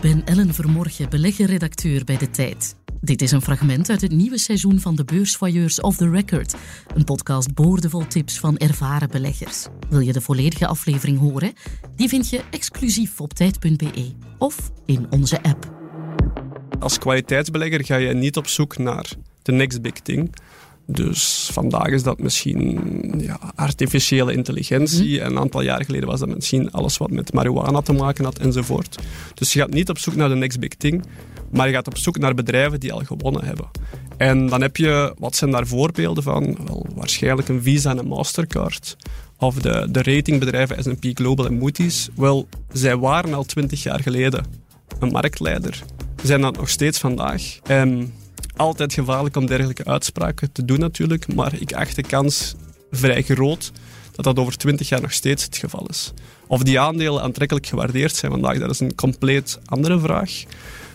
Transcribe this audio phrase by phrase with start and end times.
[0.00, 2.76] Ik ben Ellen Vermorgen, beleggerredacteur bij De Tijd.
[3.00, 6.54] Dit is een fragment uit het nieuwe seizoen van de Beursvoyeurs of the Record.
[6.94, 9.66] Een podcast boordevol tips van ervaren beleggers.
[9.88, 11.52] Wil je de volledige aflevering horen?
[11.96, 15.72] Die vind je exclusief op tijd.be of in onze app.
[16.78, 19.12] Als kwaliteitsbelegger ga je niet op zoek naar
[19.42, 20.34] de next big thing.
[20.92, 22.80] Dus vandaag is dat misschien
[23.18, 25.20] ja, artificiële intelligentie.
[25.20, 28.38] En een aantal jaar geleden was dat misschien alles wat met marihuana te maken had
[28.38, 28.98] enzovoort.
[29.34, 31.04] Dus je gaat niet op zoek naar de next big thing,
[31.50, 33.70] maar je gaat op zoek naar bedrijven die al gewonnen hebben.
[34.16, 36.56] En dan heb je, wat zijn daar voorbeelden van?
[36.66, 38.96] Wel, waarschijnlijk een Visa en een Mastercard.
[39.38, 42.08] Of de, de ratingbedrijven S&P Global en Moody's.
[42.16, 44.44] Wel, zij waren al twintig jaar geleden
[44.98, 45.82] een marktleider.
[46.22, 47.58] Zijn dat nog steeds vandaag.
[47.62, 48.12] En
[48.60, 52.54] altijd gevaarlijk om dergelijke uitspraken te doen natuurlijk, maar ik acht de kans
[52.90, 53.72] vrij groot
[54.12, 56.12] dat dat over 20 jaar nog steeds het geval is.
[56.46, 60.42] Of die aandelen aantrekkelijk gewaardeerd zijn vandaag, dat is een compleet andere vraag.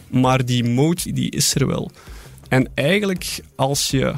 [0.10, 1.92] Maar die moot, die is er wel.
[2.48, 4.14] En eigenlijk, als je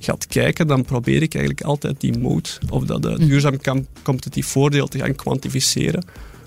[0.00, 3.58] gaat kijken, dan probeer ik eigenlijk altijd die moot, of dat de duurzaam
[4.02, 6.04] competitief voordeel te gaan kwantificeren.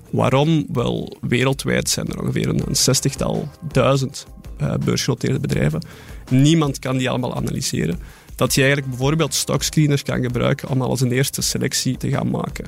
[0.10, 0.66] Waarom?
[0.74, 4.26] Wel, wereldwijd zijn er ongeveer een zestigtal duizend
[4.62, 5.82] uh, beursgenoteerde bedrijven.
[6.30, 8.00] Niemand kan die allemaal analyseren.
[8.36, 12.30] Dat je eigenlijk bijvoorbeeld stockscreeners kan gebruiken om al als een eerste selectie te gaan
[12.30, 12.66] maken.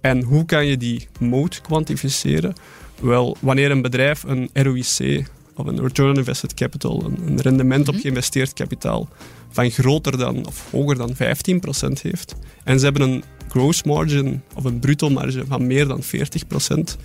[0.00, 2.54] En hoe kan je die moot kwantificeren?
[3.00, 5.24] Wel, wanneer een bedrijf een ROIC
[5.56, 8.02] of een Return on Invested Capital, een, rendement op mhm.
[8.02, 9.08] geïnvesteerd kapitaal,
[9.50, 11.16] van groter dan of hoger dan 15%
[12.02, 16.98] heeft, en ze hebben een gross margin of een bruto marge van meer dan 40%,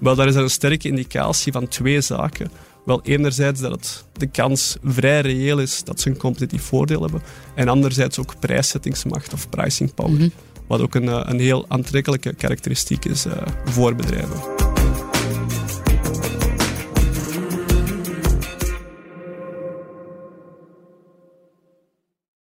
[0.00, 2.50] wel, daar is een sterke indicatie van twee zaken.
[2.84, 7.22] Wel, enerzijds dat het de kans vrij reëel is dat ze een competitief voordeel hebben.
[7.54, 10.12] En anderzijds ook prijszettingsmacht of pricing power.
[10.12, 10.28] Mhm.
[10.66, 13.32] Wat ook een, eh, een heel aantrekkelijke karakteristiek is uh,
[13.64, 14.63] voor bedrijven.